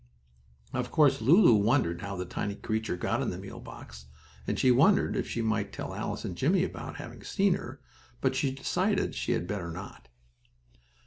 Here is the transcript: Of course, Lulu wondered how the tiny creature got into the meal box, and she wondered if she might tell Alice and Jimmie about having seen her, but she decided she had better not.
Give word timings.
Of 0.73 0.89
course, 0.89 1.21
Lulu 1.21 1.53
wondered 1.53 2.01
how 2.01 2.15
the 2.15 2.25
tiny 2.25 2.55
creature 2.55 2.95
got 2.97 3.21
into 3.21 3.35
the 3.35 3.39
meal 3.43 3.59
box, 3.59 4.07
and 4.47 4.57
she 4.57 4.71
wondered 4.71 5.15
if 5.15 5.29
she 5.29 5.43
might 5.43 5.71
tell 5.71 5.93
Alice 5.93 6.25
and 6.25 6.35
Jimmie 6.35 6.63
about 6.63 6.95
having 6.95 7.23
seen 7.23 7.53
her, 7.53 7.79
but 8.19 8.33
she 8.35 8.49
decided 8.51 9.13
she 9.13 9.33
had 9.33 9.45
better 9.45 9.69
not. 9.69 10.07